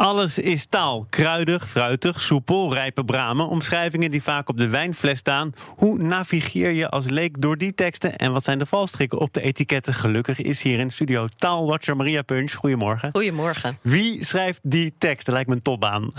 Alles 0.00 0.38
is 0.38 0.66
taal. 0.66 1.06
Kruidig, 1.10 1.68
fruitig, 1.68 2.20
soepel, 2.20 2.74
rijpe 2.74 3.04
bramen. 3.04 3.48
Omschrijvingen 3.48 4.10
die 4.10 4.22
vaak 4.22 4.48
op 4.48 4.56
de 4.56 4.68
wijnfles 4.68 5.18
staan. 5.18 5.54
Hoe 5.76 5.98
navigeer 5.98 6.70
je 6.70 6.88
als 6.88 7.08
leek 7.08 7.40
door 7.40 7.56
die 7.56 7.74
teksten? 7.74 8.16
En 8.16 8.32
wat 8.32 8.44
zijn 8.44 8.58
de 8.58 8.66
valstrikken 8.66 9.18
op 9.18 9.34
de 9.34 9.40
etiketten? 9.40 9.94
Gelukkig 9.94 10.40
is 10.40 10.62
hier 10.62 10.78
in 10.78 10.86
de 10.86 10.92
studio 10.92 11.26
taalwatcher 11.38 11.96
Maria 11.96 12.22
Punch. 12.22 12.52
Goedemorgen. 12.52 13.10
Goedemorgen. 13.12 13.78
Wie 13.80 14.24
schrijft 14.24 14.60
die 14.62 14.94
teksten? 14.98 15.32
Lijkt 15.32 15.48
me 15.48 15.54
een 15.54 15.62
topbaan. 15.62 16.10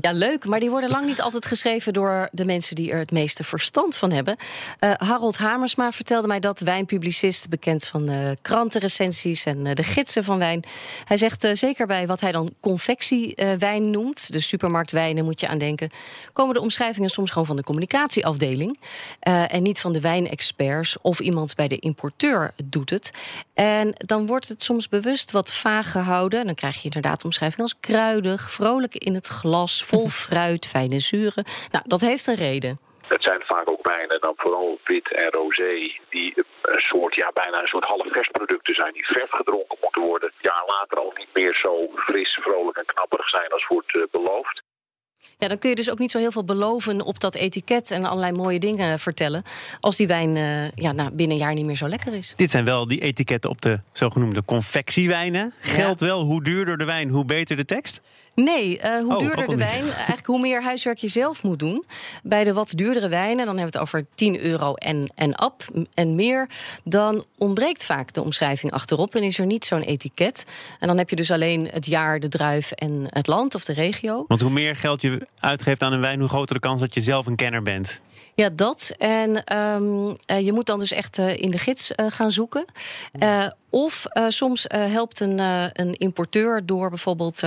Ja, 0.00 0.12
leuk. 0.12 0.46
Maar 0.46 0.60
die 0.60 0.70
worden 0.70 0.90
lang 0.90 1.06
niet 1.06 1.20
altijd 1.20 1.46
geschreven 1.46 1.92
door 1.92 2.28
de 2.32 2.44
mensen 2.44 2.76
die 2.76 2.90
er 2.90 2.98
het 2.98 3.10
meeste 3.10 3.44
verstand 3.44 3.96
van 3.96 4.10
hebben. 4.10 4.36
Uh, 4.84 4.92
Harold 4.96 5.38
Hamersma 5.38 5.92
vertelde 5.92 6.26
mij 6.26 6.40
dat, 6.40 6.60
wijnpublicist, 6.60 7.48
bekend 7.48 7.86
van 7.86 8.06
de 8.06 8.36
krantenrecensies 8.42 9.44
en 9.44 9.66
uh, 9.66 9.74
de 9.74 9.82
gidsen 9.82 10.24
van 10.24 10.38
wijn. 10.38 10.64
Hij 11.04 11.16
zegt 11.16 11.44
uh, 11.44 11.50
zeker 11.54 11.86
bij 11.86 12.06
wat 12.06 12.20
hij 12.20 12.32
dan 12.32 12.54
confectie 12.60 13.17
wijn 13.58 13.90
noemt, 13.90 14.32
de 14.32 14.40
supermarktwijnen 14.40 15.24
moet 15.24 15.40
je 15.40 15.48
aan 15.48 15.58
denken, 15.58 15.90
komen 16.32 16.54
de 16.54 16.60
omschrijvingen 16.60 17.10
soms 17.10 17.30
gewoon 17.30 17.46
van 17.46 17.56
de 17.56 17.62
communicatieafdeling 17.62 18.78
uh, 19.28 19.54
en 19.54 19.62
niet 19.62 19.80
van 19.80 19.92
de 19.92 20.00
wijnexperts 20.00 20.98
of 21.00 21.20
iemand 21.20 21.54
bij 21.54 21.68
de 21.68 21.78
importeur 21.78 22.50
doet 22.64 22.90
het. 22.90 23.10
En 23.54 23.92
dan 23.96 24.26
wordt 24.26 24.48
het 24.48 24.62
soms 24.62 24.88
bewust 24.88 25.30
wat 25.30 25.52
vaag 25.52 25.90
gehouden. 25.90 26.46
Dan 26.46 26.54
krijg 26.54 26.76
je 26.76 26.84
inderdaad 26.84 27.24
omschrijvingen 27.24 27.64
als 27.64 27.76
kruidig, 27.80 28.50
vrolijk 28.50 28.94
in 28.94 29.14
het 29.14 29.26
glas, 29.26 29.84
vol 29.84 30.08
fruit, 30.24 30.66
fijne 30.66 30.98
zuren. 30.98 31.44
Nou, 31.70 31.84
dat 31.86 32.00
heeft 32.00 32.26
een 32.26 32.34
reden. 32.34 32.78
Het 33.08 33.22
zijn 33.22 33.42
vaak 33.44 33.70
ook 33.70 33.86
wijnen, 33.86 34.20
dan 34.20 34.32
vooral 34.36 34.78
wit 34.84 35.12
en 35.12 35.30
rosé, 35.30 35.98
die 36.10 36.34
een 36.62 36.80
soort, 36.80 37.14
ja, 37.14 37.30
bijna 37.34 37.60
een 37.60 37.66
soort 37.66 37.84
half 37.84 38.30
producten 38.30 38.74
zijn, 38.74 38.92
die 38.92 39.06
vers 39.06 39.30
gedronken 39.30 39.78
moeten 39.82 40.02
worden. 40.02 40.32
Jaar 40.40 40.64
later 40.66 40.98
al 40.98 41.12
niet 41.16 41.34
meer 41.34 41.54
zo 41.54 41.90
fris, 41.94 42.38
vrolijk 42.42 42.76
en 42.76 42.84
knapperig 42.84 43.28
zijn 43.28 43.48
als 43.50 43.66
wordt 43.66 43.94
uh, 43.94 44.02
beloofd. 44.10 44.62
Ja, 45.38 45.48
dan 45.48 45.58
kun 45.58 45.68
je 45.70 45.74
dus 45.74 45.90
ook 45.90 45.98
niet 45.98 46.10
zo 46.10 46.18
heel 46.18 46.32
veel 46.32 46.44
beloven 46.44 47.00
op 47.00 47.20
dat 47.20 47.34
etiket 47.34 47.90
en 47.90 48.04
allerlei 48.04 48.32
mooie 48.32 48.58
dingen 48.58 48.98
vertellen. 48.98 49.42
Als 49.80 49.96
die 49.96 50.06
wijn 50.06 50.36
uh, 50.36 50.70
ja, 50.70 50.92
nou, 50.92 51.10
binnen 51.10 51.36
een 51.36 51.42
jaar 51.42 51.54
niet 51.54 51.64
meer 51.64 51.76
zo 51.76 51.88
lekker 51.88 52.14
is. 52.14 52.32
Dit 52.36 52.50
zijn 52.50 52.64
wel 52.64 52.86
die 52.86 53.00
etiketten 53.00 53.50
op 53.50 53.62
de 53.62 53.80
zogenoemde 53.92 54.44
confectiewijnen. 54.44 55.54
Geldt 55.60 56.00
wel 56.00 56.22
hoe 56.22 56.42
duurder 56.42 56.78
de 56.78 56.84
wijn, 56.84 57.08
hoe 57.08 57.24
beter 57.24 57.56
de 57.56 57.64
tekst? 57.64 58.00
Nee, 58.44 58.80
uh, 58.84 58.98
hoe 58.98 59.14
oh, 59.14 59.18
duurder 59.18 59.48
de 59.48 59.56
wijn, 59.56 59.82
eigenlijk 59.92 60.26
hoe 60.26 60.40
meer 60.40 60.62
huiswerk 60.62 60.98
je 60.98 61.08
zelf 61.08 61.42
moet 61.42 61.58
doen. 61.58 61.84
Bij 62.22 62.44
de 62.44 62.52
wat 62.52 62.72
duurdere 62.74 63.08
wijnen, 63.08 63.46
dan 63.46 63.56
hebben 63.56 63.72
we 63.72 63.78
het 63.78 63.78
over 63.78 64.06
10 64.14 64.40
euro 64.40 64.74
en, 64.74 65.12
en 65.14 65.44
up 65.44 65.86
en 65.94 66.14
meer. 66.14 66.48
Dan 66.84 67.24
ontbreekt 67.38 67.84
vaak 67.84 68.12
de 68.12 68.22
omschrijving 68.22 68.72
achterop 68.72 69.14
en 69.14 69.22
is 69.22 69.38
er 69.38 69.46
niet 69.46 69.64
zo'n 69.64 69.82
etiket. 69.82 70.44
En 70.80 70.86
dan 70.86 70.98
heb 70.98 71.10
je 71.10 71.16
dus 71.16 71.30
alleen 71.30 71.68
het 71.70 71.86
jaar, 71.86 72.20
de 72.20 72.28
druif 72.28 72.70
en 72.70 73.06
het 73.08 73.26
land 73.26 73.54
of 73.54 73.64
de 73.64 73.72
regio. 73.72 74.24
Want 74.28 74.40
hoe 74.40 74.50
meer 74.50 74.76
geld 74.76 75.02
je 75.02 75.26
uitgeeft 75.38 75.82
aan 75.82 75.92
een 75.92 76.00
wijn, 76.00 76.20
hoe 76.20 76.28
groter 76.28 76.54
de 76.54 76.60
kans 76.60 76.80
dat 76.80 76.94
je 76.94 77.00
zelf 77.00 77.26
een 77.26 77.36
kenner 77.36 77.62
bent. 77.62 78.02
Ja, 78.34 78.48
dat. 78.48 78.92
En 78.98 79.56
um, 79.56 80.16
uh, 80.26 80.40
je 80.40 80.52
moet 80.52 80.66
dan 80.66 80.78
dus 80.78 80.92
echt 80.92 81.18
in 81.18 81.50
de 81.50 81.58
gids 81.58 81.90
gaan 81.96 82.30
zoeken. 82.30 82.64
Of 83.70 84.06
soms 84.28 84.64
helpt 84.68 85.20
een, 85.20 85.38
een 85.72 85.94
importeur 85.94 86.66
door 86.66 86.88
bijvoorbeeld 86.88 87.42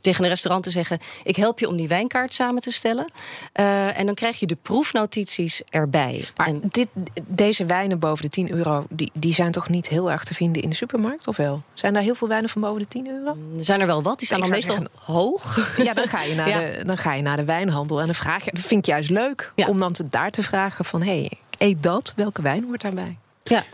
tegen 0.00 0.24
een 0.24 0.30
restaurant 0.30 0.64
te 0.64 0.70
zeggen: 0.70 0.98
Ik 1.22 1.36
help 1.36 1.58
je 1.58 1.68
om 1.68 1.76
die 1.76 1.88
wijnkaart 1.88 2.34
samen 2.34 2.62
te 2.62 2.72
stellen. 2.72 3.06
en 3.52 4.06
dan 4.06 4.14
krijg 4.14 4.40
je 4.40 4.46
de 4.46 4.56
proefnotities 4.62 5.62
erbij. 5.70 6.24
Maar 6.36 6.46
en, 6.46 6.62
dit, 6.70 6.88
deze 7.26 7.64
wijnen 7.64 7.98
boven 7.98 8.24
de 8.24 8.30
10 8.30 8.52
euro, 8.52 8.86
die, 8.90 9.10
die 9.14 9.34
zijn 9.34 9.52
toch 9.52 9.68
niet 9.68 9.88
heel 9.88 10.10
erg 10.10 10.24
te 10.24 10.34
vinden 10.34 10.62
in 10.62 10.68
de 10.68 10.74
supermarkt, 10.74 11.26
of 11.26 11.36
wel? 11.36 11.62
Zijn 11.74 11.92
daar 11.92 12.02
heel 12.02 12.14
veel 12.14 12.28
wijnen 12.28 12.50
van 12.50 12.60
boven 12.60 12.82
de 12.82 12.88
10 12.88 13.08
euro? 13.08 13.36
Er 13.58 13.64
zijn 13.64 13.80
er 13.80 13.86
wel 13.86 14.02
wat, 14.02 14.18
die 14.18 14.26
staan 14.26 14.40
dan 14.40 14.50
meestal 14.50 14.74
zeggen, 14.74 14.92
hoog. 14.94 15.50
Ja, 15.76 15.94
dan 15.94 16.08
ga, 16.08 16.22
je 16.22 16.34
naar 16.40 16.48
ja. 16.48 16.58
de, 16.58 16.84
dan 16.84 16.98
ga 16.98 17.14
je 17.14 17.22
naar 17.22 17.36
de 17.36 17.44
wijnhandel 17.44 18.00
en 18.00 18.06
dan 18.06 18.14
vraag 18.14 18.44
je, 18.44 18.50
dat 18.52 18.64
vind 18.64 18.86
ik 18.86 18.92
juist 18.92 19.10
leuk 19.10 19.52
ja. 19.54 19.66
om 19.66 19.78
dan 19.78 19.92
te 19.92 20.08
daar 20.08 20.30
te 20.30 20.42
vragen 20.42 20.84
van... 20.84 21.02
hé, 21.02 21.18
hey, 21.18 21.30
eet 21.58 21.82
dat, 21.82 22.12
welke 22.16 22.42
wijn 22.42 22.64
hoort 22.64 22.80
daarbij? 22.80 23.16
Ja. 23.42 23.64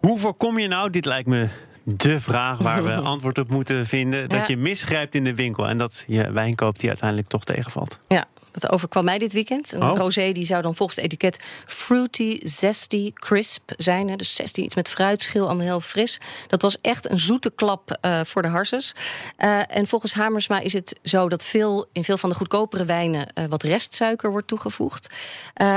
Hoe 0.00 0.18
voorkom 0.18 0.58
je 0.58 0.68
nou, 0.68 0.90
dit 0.90 1.04
lijkt 1.04 1.28
me 1.28 1.48
de 1.82 2.20
vraag 2.20 2.58
waar 2.58 2.84
we 2.84 2.94
antwoord 3.14 3.38
op 3.38 3.48
moeten 3.48 3.86
vinden... 3.86 4.28
dat 4.28 4.48
je 4.48 4.56
misgrijpt 4.56 5.14
in 5.14 5.24
de 5.24 5.34
winkel 5.34 5.68
en 5.68 5.78
dat 5.78 6.04
je 6.06 6.32
wijn 6.32 6.54
koopt 6.54 6.80
die 6.80 6.88
uiteindelijk 6.88 7.28
toch 7.28 7.44
tegenvalt? 7.44 7.98
Ja, 8.08 8.26
dat 8.52 8.70
overkwam 8.70 9.04
mij 9.04 9.18
dit 9.18 9.32
weekend. 9.32 9.72
Een 9.72 9.82
oh. 9.82 9.96
rosé 9.96 10.32
die 10.32 10.44
zou 10.44 10.62
dan 10.62 10.74
volgens 10.74 10.96
het 10.96 11.06
etiket 11.06 11.40
fruity, 11.66 12.38
zesty, 12.42 13.12
crisp 13.12 13.72
zijn. 13.76 14.08
Hè. 14.08 14.16
Dus 14.16 14.34
zesty, 14.34 14.60
iets 14.60 14.74
met 14.74 14.88
fruitschil, 14.88 15.46
allemaal 15.46 15.66
heel 15.66 15.80
fris. 15.80 16.20
Dat 16.46 16.62
was 16.62 16.80
echt 16.80 17.10
een 17.10 17.18
zoete 17.18 17.50
klap 17.50 17.98
uh, 18.02 18.20
voor 18.24 18.42
de 18.42 18.48
harses. 18.48 18.94
Uh, 19.38 19.76
en 19.76 19.86
volgens 19.86 20.12
Hamersma 20.12 20.60
is 20.60 20.72
het 20.72 20.98
zo 21.02 21.28
dat 21.28 21.44
veel, 21.44 21.86
in 21.92 22.04
veel 22.04 22.18
van 22.18 22.28
de 22.28 22.34
goedkopere 22.34 22.84
wijnen... 22.84 23.26
Uh, 23.34 23.44
wat 23.48 23.62
restsuiker 23.62 24.30
wordt 24.30 24.46
toegevoegd. 24.46 25.08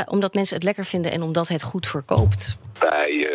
omdat 0.08 0.34
mensen 0.34 0.56
het 0.56 0.64
lekker 0.64 0.86
vinden 0.86 1.12
en 1.12 1.22
omdat 1.22 1.48
het 1.48 1.64
goed 1.64 1.88
verkoopt. 1.88 2.58
Bij, 2.80 3.30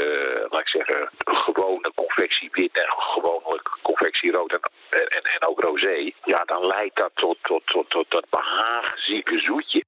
laat 0.56 0.64
ik 0.64 0.82
zeggen, 0.82 1.10
gewone 1.24 1.92
confectie 1.94 2.48
wit 2.52 2.76
en 2.76 2.88
gewoonlijk 2.88 3.78
confectie 3.82 4.32
rood 4.32 4.52
en, 4.52 4.60
en, 4.90 5.22
en 5.22 5.46
ook 5.46 5.60
rosé, 5.60 6.10
ja, 6.24 6.44
dan 6.44 6.66
leidt 6.66 6.96
dat 6.96 7.10
tot, 7.14 7.38
tot, 7.42 7.66
tot, 7.66 7.90
tot 7.90 8.10
dat 8.10 8.26
behaagzieke 8.30 9.38
zoetje. 9.38 9.84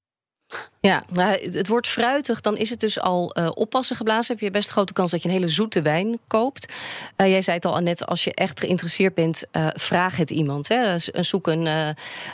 Ja, 0.80 1.04
nou, 1.08 1.50
het 1.52 1.68
wordt 1.68 1.88
fruitig, 1.88 2.40
dan 2.40 2.56
is 2.56 2.70
het 2.70 2.80
dus 2.80 3.00
al 3.00 3.36
uh, 3.38 3.50
oppassen 3.54 3.96
geblazen. 3.96 4.34
Heb 4.34 4.44
je 4.44 4.50
best 4.50 4.70
grote 4.70 4.92
kans 4.92 5.10
dat 5.10 5.22
je 5.22 5.28
een 5.28 5.34
hele 5.34 5.48
zoete 5.48 5.82
wijn 5.82 6.18
koopt. 6.26 6.72
Uh, 7.16 7.28
jij 7.28 7.42
zei 7.42 7.56
het 7.56 7.66
al, 7.66 7.78
net 7.78 8.06
als 8.06 8.24
je 8.24 8.34
echt 8.34 8.60
geïnteresseerd 8.60 9.14
bent, 9.14 9.44
uh, 9.52 9.66
vraag 9.74 10.16
het 10.16 10.30
iemand. 10.30 10.68
Hè. 10.68 10.98
Zoek 10.98 11.46
een, 11.46 11.66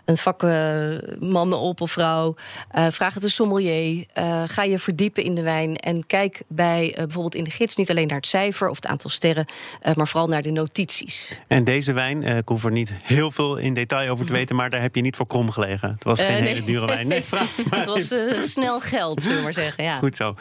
een 0.05 0.17
vakman 0.17 1.53
op 1.53 1.81
of 1.81 1.93
vrouw. 1.93 2.35
vraag 2.71 3.15
het 3.15 3.23
een 3.23 3.31
sommelier. 3.31 4.07
ga 4.47 4.63
je 4.63 4.79
verdiepen 4.79 5.23
in 5.23 5.35
de 5.35 5.43
wijn. 5.43 5.77
En 5.77 6.07
kijk 6.07 6.43
bij 6.49 6.93
bijvoorbeeld 6.97 7.35
in 7.35 7.45
de 7.45 7.51
gids 7.51 7.77
niet 7.77 7.91
alleen 7.91 8.07
naar 8.07 8.17
het 8.17 8.27
cijfer 8.27 8.69
of 8.69 8.77
het 8.77 8.87
aantal 8.87 9.11
sterren, 9.11 9.47
maar 9.95 10.09
vooral 10.09 10.29
naar 10.29 10.43
de 10.43 10.51
notities. 10.51 11.39
En 11.49 11.65
deze 11.65 11.93
wijn, 11.93 12.23
ik 12.23 12.49
hoef 12.49 12.65
er 12.65 12.73
niet 12.73 12.93
heel 13.03 13.31
veel 13.31 13.57
in 13.57 13.75
detail 13.75 14.11
over 14.11 14.27
te 14.27 14.33
weten, 14.33 14.57
maar 14.57 14.71
daar 14.71 14.83
heb 14.83 14.95
je 14.95 15.01
niet 15.01 15.17
voor 15.17 15.27
krom 15.27 15.51
gelegen. 15.51 15.91
Het 15.91 16.05
was 16.05 16.21
geen 16.21 16.43
nee. 16.43 16.53
hele 16.53 16.65
dure 16.65 16.87
wijn. 16.87 17.09
Nee, 17.09 17.23
vraag 17.23 17.57
maar. 17.71 17.79
Het 17.79 17.89
was 17.89 18.04
snel 18.41 18.81
geld, 18.81 19.23
zullen 19.23 19.37
we 19.37 19.43
maar 19.43 19.53
zeggen. 19.53 19.85
Ja. 19.85 19.99
Goed 19.99 20.17
zo. 20.17 20.35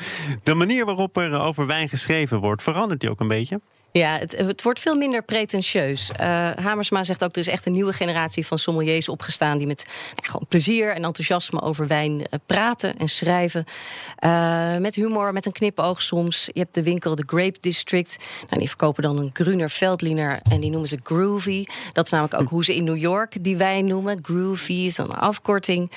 De 0.44 0.54
manier 0.54 0.86
waarop 0.86 1.18
er 1.18 1.40
over 1.40 1.68
wijn 1.68 1.90
geschreven 1.90 2.40
wordt, 2.40 2.64
verandert 2.64 3.00
die 3.00 3.10
ook 3.10 3.20
een 3.20 3.28
beetje? 3.28 3.62
Ja, 4.00 4.18
het, 4.18 4.32
het, 4.38 4.64
wordt 4.64 4.80
veel 4.80 4.96
minder 4.96 5.24
pretentieus. 5.24 6.12
Uh, 6.20 6.52
Hamersma 6.52 7.04
zegt 7.04 7.24
ook, 7.24 7.32
er 7.32 7.42
is 7.42 7.48
echt 7.48 7.66
een 7.66 7.74
nieuwe 7.74 7.94
generatie 7.94 8.46
van 8.46 8.60
sommeliers 8.60 9.10
opgestaan... 9.10 9.58
die 9.58 9.68
met 9.68 9.86
nou, 10.16 10.28
gewoon 10.28 10.46
plezier 10.48 10.96
en 10.96 11.04
enthousiasme 11.04 11.62
over 11.62 11.88
wijn 11.88 12.20
uh, 12.20 12.26
praten 12.46 12.98
en 12.98 13.10
schrijven. 13.10 13.66
Uh, 14.20 14.78
met 14.78 14.96
humor, 14.96 15.34
met 15.34 15.46
een 15.46 15.52
knipoog 15.52 16.02
soms. 16.02 16.50
Je 16.54 16.60
hebt 16.60 16.74
de 16.74 16.84
winkel 16.84 17.16
The 17.16 17.24
Grape 17.26 17.60
District. 17.60 18.18
Nou, 18.48 18.60
die 18.60 18.68
verkopen 18.68 19.04
dan 19.04 19.18
een 19.18 19.30
Gruner 19.34 19.70
Veldliner 19.70 20.40
en 20.50 20.62
die 20.62 20.70
noemen 20.70 20.90
ze 20.90 21.00
Groovy. 21.04 21.66
Dat 21.92 22.06
is 22.06 22.12
namelijk 22.12 22.42
ook 22.42 22.50
hoe 22.50 22.64
ze 22.64 22.76
in 22.76 22.84
New 22.84 22.98
York 22.98 23.44
die 23.44 23.58
wijn 23.58 23.86
noemen. 23.86 24.20
Groovy 24.22 24.74
is 24.74 24.96
dan 24.96 25.10
een 25.10 25.18
afkorting. 25.18 25.92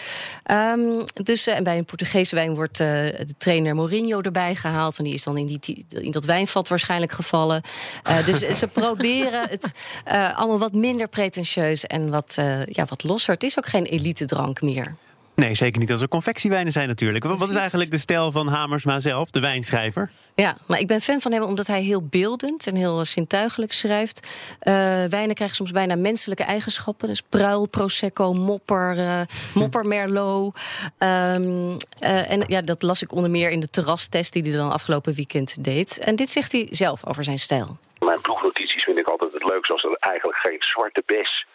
Um, 0.50 1.04
dus, 1.22 1.46
en 1.46 1.64
bij 1.64 1.78
een 1.78 1.84
Portugese 1.84 2.34
wijn 2.34 2.54
wordt 2.54 2.76
de 2.76 3.26
trainer 3.38 3.74
Mourinho 3.74 4.20
erbij 4.20 4.54
gehaald... 4.54 4.98
en 4.98 5.04
die 5.04 5.14
is 5.14 5.22
dan 5.22 5.36
in, 5.36 5.46
die, 5.46 5.86
in 5.88 6.10
dat 6.10 6.24
wijnvat 6.24 6.68
waarschijnlijk 6.68 7.12
gevallen... 7.12 7.62
Uh, 8.08 8.26
dus 8.26 8.58
ze 8.58 8.68
proberen 8.68 9.48
het 9.48 9.72
uh, 10.08 10.38
allemaal 10.38 10.58
wat 10.58 10.72
minder 10.72 11.08
pretentieus 11.08 11.86
en 11.86 12.10
wat, 12.10 12.36
uh, 12.38 12.66
ja, 12.66 12.84
wat 12.84 13.04
losser. 13.04 13.34
Het 13.34 13.42
is 13.42 13.58
ook 13.58 13.66
geen 13.66 13.84
elite 13.84 14.24
drank 14.24 14.62
meer. 14.62 14.96
Nee, 15.36 15.54
zeker 15.54 15.80
niet 15.80 15.90
als 15.90 16.02
er 16.02 16.08
confectiewijnen 16.08 16.72
zijn 16.72 16.88
natuurlijk. 16.88 17.24
Precies. 17.24 17.40
Wat 17.40 17.50
is 17.50 17.60
eigenlijk 17.60 17.90
de 17.90 17.98
stijl 17.98 18.32
van 18.32 18.48
Hamersma 18.48 18.98
zelf, 18.98 19.30
de 19.30 19.40
wijnschrijver? 19.40 20.10
Ja, 20.34 20.56
maar 20.66 20.80
ik 20.80 20.86
ben 20.86 21.00
fan 21.00 21.20
van 21.20 21.32
hem 21.32 21.42
omdat 21.42 21.66
hij 21.66 21.82
heel 21.82 22.02
beeldend 22.02 22.66
en 22.66 22.74
heel 22.74 23.04
zintuigelijk 23.04 23.72
schrijft. 23.72 24.26
Uh, 24.62 24.74
wijnen 25.04 25.34
krijgen 25.34 25.56
soms 25.56 25.70
bijna 25.70 25.96
menselijke 25.96 26.42
eigenschappen. 26.44 27.08
Dus 27.08 27.22
pruil, 27.22 27.68
prosecco, 27.68 28.32
mopper, 28.32 28.96
uh, 28.96 29.20
mopper 29.54 29.86
merlot. 29.94 30.58
Um, 30.98 31.76
uh, 32.00 32.30
en 32.30 32.44
ja, 32.46 32.62
dat 32.62 32.82
las 32.82 33.02
ik 33.02 33.12
onder 33.12 33.30
meer 33.30 33.50
in 33.50 33.60
de 33.60 33.70
terrastest 33.70 34.32
die 34.32 34.42
hij 34.42 34.52
dan 34.52 34.72
afgelopen 34.72 35.14
weekend 35.14 35.64
deed. 35.64 35.98
En 35.98 36.16
dit 36.16 36.28
zegt 36.28 36.52
hij 36.52 36.66
zelf 36.70 37.06
over 37.06 37.24
zijn 37.24 37.38
stijl. 37.38 37.78
Mijn 37.98 38.20
proefnotities 38.20 38.84
vind 38.84 38.98
ik 38.98 39.06
altijd 39.06 39.35
het 39.46 39.54
leukste 39.54 39.72
als 39.72 39.84
er 39.84 39.96
eigenlijk 40.00 40.38
geen 40.38 40.62
zwarte 40.62 41.02
bes 41.06 41.46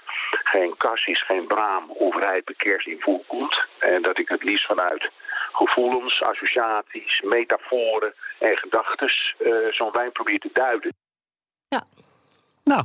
geen 0.44 0.74
cassis, 0.78 1.24
geen 1.24 1.48
braam 1.48 1.92
of 1.92 2.16
rijpe 2.16 2.54
kerst 2.58 2.88
in 2.88 3.00
voorkomt. 3.00 3.66
En 3.80 4.02
dat 4.02 4.20
ik 4.20 4.30
het 4.30 4.44
liefst 4.44 4.66
vanuit 4.66 5.12
gevoelens, 5.52 6.24
associaties, 6.24 7.22
metaforen 7.22 8.14
en 8.40 8.58
gedachten 8.58 9.12
uh, 9.40 9.72
zo'n 9.72 9.92
wijn 9.92 10.12
probeer 10.12 10.40
te 10.40 10.50
duiden. 10.54 10.94
Ja. 11.68 11.84
Nou, 12.64 12.84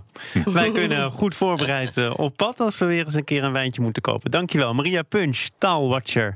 wij 0.58 0.70
kunnen 0.72 1.10
goed 1.10 1.34
voorbereid 1.34 1.96
uh, 1.96 2.18
op 2.18 2.36
pad 2.36 2.60
als 2.60 2.78
we 2.78 2.86
weer 2.86 3.04
eens 3.04 3.14
een 3.14 3.24
keer 3.24 3.42
een 3.42 3.52
wijntje 3.52 3.82
moeten 3.82 4.02
kopen. 4.02 4.30
Dankjewel, 4.30 4.74
Maria 4.74 5.02
Punch, 5.02 5.46
taalwatcher. 5.58 6.34